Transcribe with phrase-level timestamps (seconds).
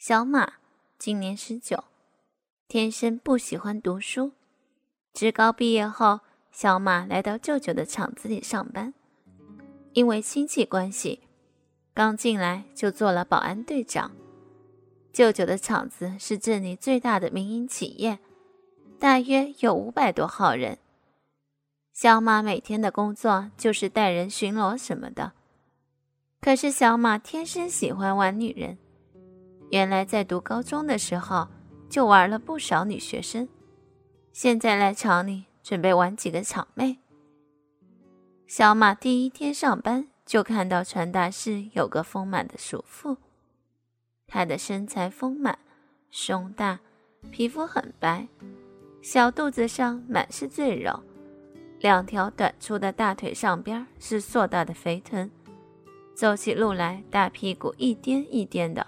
[0.00, 0.54] 小马
[0.98, 1.84] 今年十九，
[2.66, 4.32] 天生不喜欢读书。
[5.12, 8.94] 职高毕业后，小马来到舅舅的厂子里上班。
[9.92, 11.20] 因为亲戚关系，
[11.92, 14.12] 刚进来就做了保安队长。
[15.12, 18.20] 舅舅的厂子是镇里最大的民营企业，
[18.98, 20.78] 大约有五百多号人。
[21.92, 25.34] 小马每天的工作就是带人巡逻什么的。
[26.40, 28.78] 可是小马天生喜欢玩女人，
[29.70, 31.46] 原来在读高中的时候
[31.88, 33.48] 就玩了不少女学生，
[34.32, 36.98] 现在来厂里准备玩几个厂妹。
[38.46, 43.16] 小马第一天上班就看到传达室有个丰满的叔父。
[44.26, 45.56] 她的身材丰满，
[46.10, 46.80] 胸大，
[47.30, 48.26] 皮肤很白，
[49.02, 51.00] 小肚子上满是赘肉，
[51.78, 55.30] 两条短粗的大腿上边是硕大的肥臀，
[56.14, 58.84] 走起路来大屁股一颠一颠的。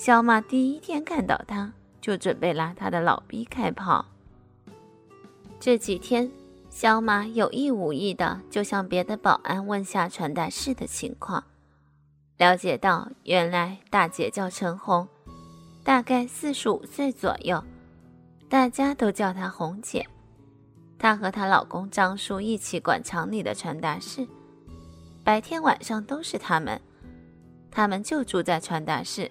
[0.00, 4.06] 小马第一天看到她，就准备拉她的老逼开炮。
[5.60, 6.32] 这几天，
[6.70, 11.44] 小马有意无意的就向别的保安问下传达室的情况。
[12.38, 15.06] 了解到，原来大姐叫陈红，
[15.84, 17.62] 大概四十五岁左右，
[18.48, 20.06] 大家都叫她红姐。
[20.98, 24.26] 她和她老公张叔一起管厂里的传达室，
[25.22, 26.80] 白天晚上都是他们。
[27.70, 29.30] 他们就住在传达室，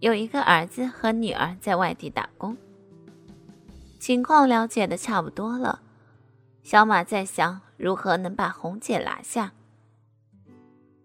[0.00, 2.56] 有一个儿子和女儿在外地打工。
[3.98, 5.82] 情况了解的差不多了，
[6.62, 9.52] 小马在想如何能把红姐拿下。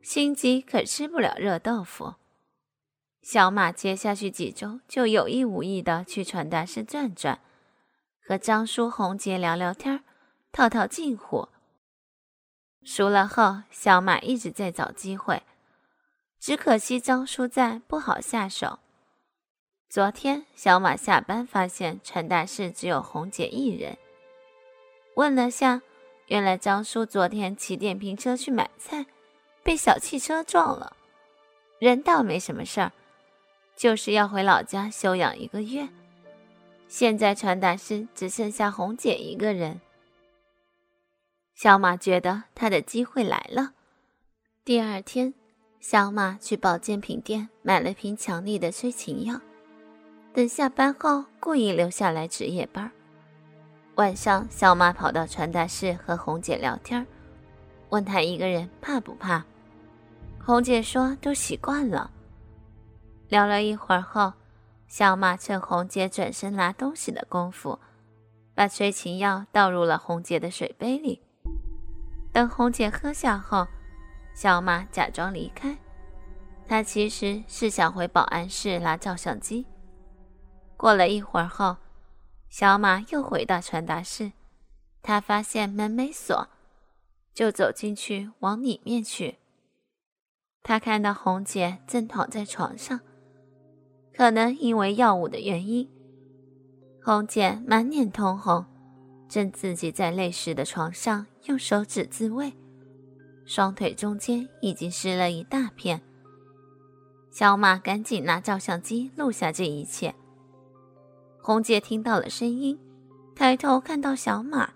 [0.01, 2.15] 心急可吃不了热豆腐。
[3.21, 7.39] 小马接下去几周就有意无意的去传达室转转，
[8.21, 10.03] 和张叔、红姐聊聊天，
[10.53, 11.49] 套套近乎。
[12.83, 15.41] 熟了后，小马一直在找机会，
[16.39, 18.79] 只可惜张叔在，不好下手。
[19.95, 23.97] 昨天小马下班发现传达室只有红姐一人，
[25.15, 25.81] 问了下，
[26.27, 29.05] 原来张叔昨天骑电瓶车去买菜。
[29.63, 30.97] 被小汽车撞了，
[31.79, 32.91] 人倒没什么事儿，
[33.77, 35.87] 就是要回老家休养一个月。
[36.89, 39.79] 现在传达室只剩下红姐一个人，
[41.53, 43.71] 小马觉得他的机会来了。
[44.65, 45.33] 第二天，
[45.79, 49.39] 小马去保健品店买了瓶强力的催情药，
[50.35, 52.91] 等下班后故意留下来值夜班。
[53.95, 57.07] 晚上，小马跑到传达室和红姐聊天，
[57.87, 59.45] 问她一个人怕不怕。
[60.43, 62.11] 红姐说：“都习惯了。”
[63.29, 64.33] 聊了一会儿后，
[64.89, 67.79] 小马趁红姐转身拿东西的功夫，
[68.53, 71.21] 把催情药倒入了红姐的水杯里。
[72.33, 73.65] 等红姐喝下后，
[74.33, 75.77] 小马假装离开。
[76.67, 79.65] 他其实是想回保安室拿照相机。
[80.85, 81.77] 过了一会儿后，
[82.47, 84.33] 小马又回到传达室，
[85.01, 86.47] 他发现门没锁，
[87.33, 89.39] 就走进去往里面去。
[90.61, 92.99] 他看到红姐正躺在床上，
[94.15, 95.89] 可能因为药物的原因，
[97.03, 98.63] 红姐满脸通红，
[99.27, 102.53] 正自己在累湿的床上用手指自慰，
[103.47, 106.03] 双腿中间已经湿了一大片。
[107.31, 110.13] 小马赶紧拿照相机录下这一切。
[111.45, 112.75] 红姐听到了声音，
[113.35, 114.73] 抬头看到小马，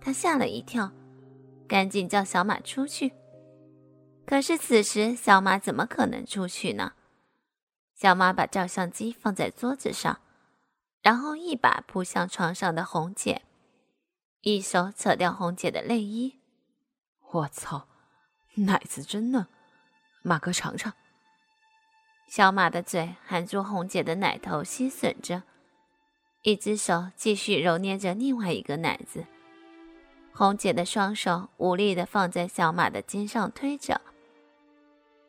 [0.00, 0.90] 她吓了一跳，
[1.68, 3.12] 赶紧叫小马出去。
[4.26, 6.94] 可是此时，小马怎么可能出去呢？
[7.94, 10.18] 小马把照相机放在桌子上，
[11.00, 13.42] 然后一把扑向床上的红姐，
[14.40, 16.40] 一手扯掉红姐的内衣。
[17.30, 17.86] 我操，
[18.56, 19.46] 奶子真嫩，
[20.22, 20.92] 马哥尝尝。
[22.26, 25.44] 小马的嘴含住红姐的奶头吸吮着，
[26.42, 29.26] 一只手继续揉捏着另外一个奶子。
[30.32, 34.00] 红姐的双手无力地放在小马的肩上推着。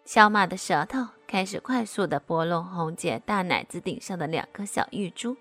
[0.05, 5.35] 小马的舌头开始快速地拨弄红姐大奶子顶上的两颗小玉珠，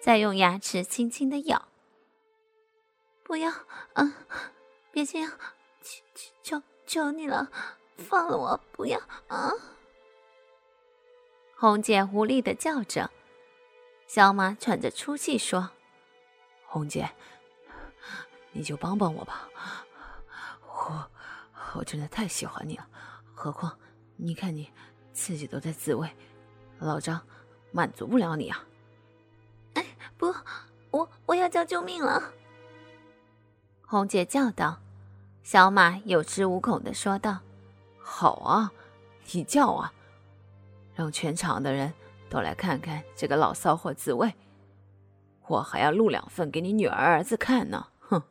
[0.00, 1.68] 再用牙齿轻轻地咬。
[3.22, 3.52] 不要，
[3.94, 4.12] 嗯，
[4.90, 5.30] 别这样，
[5.82, 6.02] 求
[6.42, 7.50] 求求你了，
[7.98, 9.52] 放了我，不要，啊！
[11.56, 13.10] 红姐无力地叫着。
[14.14, 15.70] 小马喘着粗气说
[16.68, 17.10] ：“红姐，
[18.52, 19.48] 你就帮帮我吧，
[20.62, 21.10] 我
[21.74, 22.86] 我真的太喜欢你了。”
[23.34, 23.76] 何况，
[24.14, 24.70] 你看你
[25.12, 26.08] 自己都在自慰，
[26.78, 27.20] 老张
[27.72, 28.64] 满足不了你啊！
[29.74, 29.84] 哎，
[30.16, 30.32] 不，
[30.92, 32.22] 我我要叫救命了！
[33.84, 34.78] 红姐叫道。
[35.42, 37.40] 小马有恃无恐的说道
[37.98, 38.70] ：“好啊，
[39.32, 39.92] 你叫啊！
[40.94, 41.92] 让全场的人
[42.34, 44.34] 都来看看这个老骚货自慰。
[45.46, 47.86] 我还要录两份给你女儿儿子看呢。
[48.00, 48.24] 哼，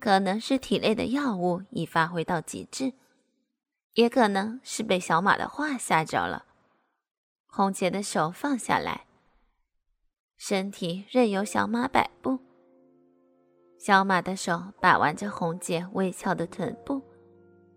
[0.00, 2.94] 可能是体内的药物已发挥到极致，
[3.92, 6.46] 也可能是被小马的话吓着了。
[7.46, 9.04] 红姐的手放下来，
[10.38, 12.38] 身体任由小马摆布。
[13.78, 17.02] 小马的手把玩着红姐微翘的臀部，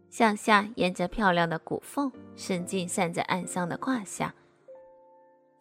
[0.10, 4.34] 向下沿着漂亮的骨缝伸进散着暗香的胯下，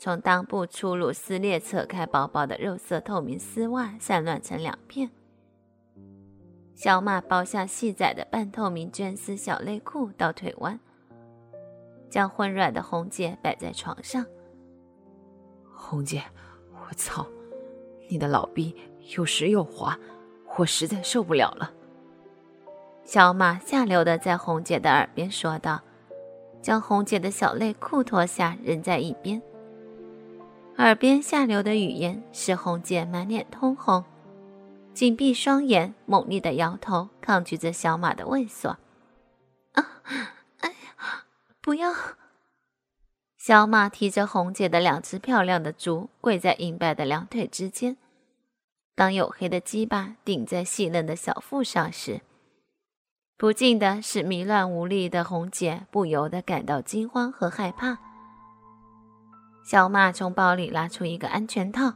[0.05, 5.09] 从裆部粗鲁撕裂扯开薄薄的肉色透明丝袜，散乱成两片。
[6.75, 10.79] 小马包下细窄的半透明绢丝小内裤到腿弯，
[12.11, 14.27] 将混软的红姐摆在床上。
[15.75, 16.23] 红姐，
[16.75, 17.27] 我操，
[18.11, 18.77] 你的老逼
[19.17, 19.99] 又湿又滑。
[20.59, 21.73] 我实在受不了了，
[23.05, 25.81] 小马下流的在红姐的耳边说道，
[26.61, 29.41] 将红姐的小内裤脱下扔在一边。
[30.77, 34.05] 耳边下流的语言使红姐满脸通红，
[34.93, 38.71] 紧闭双眼，猛烈的摇头，抗拒着小马的猥琐。
[39.73, 40.03] 啊，
[40.59, 41.25] 哎呀，
[41.61, 41.95] 不要！
[43.39, 47.97] 小马提着红姐的两只漂亮的足，跪在银白的两腿之间。
[48.97, 52.21] 当黝黑的鸡巴顶在细嫩的小腹上时，
[53.37, 57.99] 不禁的使迷乱无力的红姐不由得感到惊慌和害怕。
[59.65, 61.95] 小马从包里拉出一个安全套，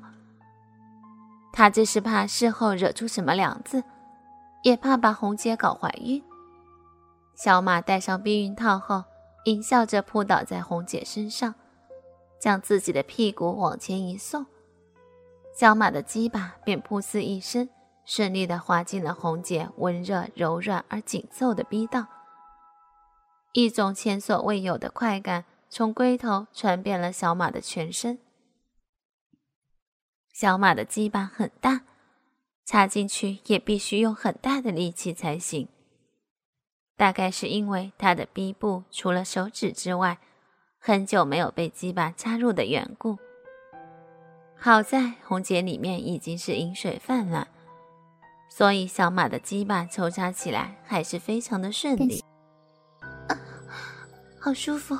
[1.52, 3.84] 他这是怕事后惹出什么梁子，
[4.62, 6.22] 也怕把红姐搞怀孕。
[7.34, 9.04] 小马戴上避孕套后，
[9.44, 11.54] 淫笑着扑倒在红姐身上，
[12.40, 14.46] 将自己的屁股往前一送。
[15.54, 17.68] 小马的鸡巴便噗呲一声，
[18.06, 22.06] 顺利地滑进了红姐温热、柔软而紧凑的逼道。
[23.52, 28.18] 一种前所未有的快感从龟头传遍了小马的全身。
[30.32, 31.82] 小马的鸡巴很大，
[32.64, 35.68] 插进去也必须用很大的力气才行。
[36.96, 40.18] 大概是因为它的逼部除了手指之外，
[40.78, 43.18] 很久没有被鸡巴插入的缘故。
[44.56, 47.46] 好在红姐里面已经是饮水泛滥，
[48.48, 52.24] 所以小马的鸡巴抽插起来还是非常的顺利，
[53.28, 53.38] 啊，
[54.40, 54.96] 好舒服，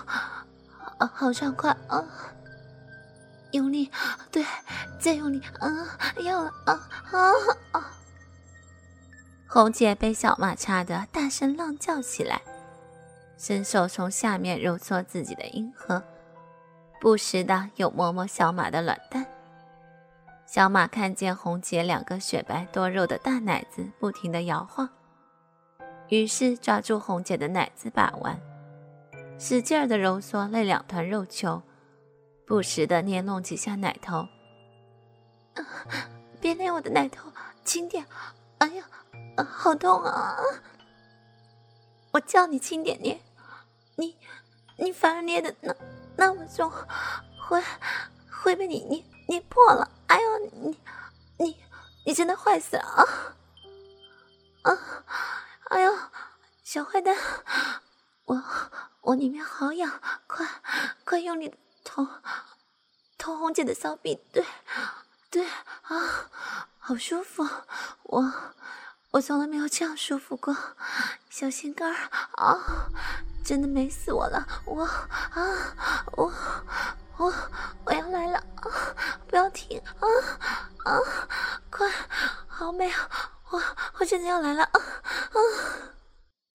[0.99, 2.05] 啊，好畅快啊！
[3.53, 3.91] 用力，
[4.31, 4.45] 对，
[5.01, 5.87] 再用力，啊，
[6.21, 6.75] 要了，啊
[7.11, 7.33] 啊
[7.73, 7.95] 啊！
[9.49, 12.43] 红姐被小马插得大声浪叫起来，
[13.39, 16.03] 伸手从下面揉搓自己的阴核，
[17.01, 19.25] 不时的又摸摸小马的卵蛋。
[20.45, 24.89] 小马看见红姐两个雪白多肉的大奶子不停的摇晃，
[26.09, 28.39] 于是抓住红姐的奶子把玩，
[29.39, 31.63] 使劲儿地揉搓那两团肉球，
[32.45, 34.27] 不时地捏弄几下奶头。
[36.41, 37.33] 别捏我的奶头，
[37.65, 38.05] 轻点！
[38.59, 38.85] 哎呀，
[39.49, 40.37] 好痛啊！
[42.11, 43.21] 我叫你轻点捏，
[43.97, 44.17] 你
[44.77, 45.75] 你反而捏的那
[46.17, 46.69] 那么重，
[47.49, 47.63] 会
[48.43, 49.89] 会被你捏捏破了。
[50.09, 50.77] 哎呦，你
[51.39, 51.57] 你
[52.07, 53.05] 你真的坏死了啊！
[54.63, 54.79] 啊，
[55.71, 55.93] 哎呦，
[56.65, 57.17] 小坏蛋，
[58.29, 58.45] 我
[59.01, 60.47] 我里面好痒，快
[61.05, 62.07] 快用你的头
[63.17, 64.45] 头红姐的骚逼，对
[65.31, 66.29] 对啊，
[66.79, 67.49] 好舒服，
[68.03, 68.33] 我
[69.13, 70.55] 我从来没有这样舒服过，
[71.31, 72.91] 小心肝儿啊，
[73.43, 75.75] 真的美死我了，我啊
[76.13, 76.33] 我。
[77.19, 77.35] 我
[77.85, 78.95] 我要来了啊！
[79.27, 80.07] 不要停啊
[80.85, 81.01] 啊！
[81.69, 81.91] 快，
[82.47, 83.11] 好美啊！
[83.51, 83.61] 我
[83.99, 85.39] 我真的要来了啊啊！